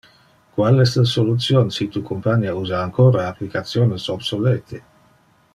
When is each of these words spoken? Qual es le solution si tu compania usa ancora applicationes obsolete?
Qual 0.55 0.79
es 0.85 0.93
le 0.99 1.03
solution 1.11 1.69
si 1.75 1.87
tu 1.97 2.03
compania 2.09 2.55
usa 2.63 2.81
ancora 2.87 3.29
applicationes 3.35 4.11
obsolete? 4.19 4.85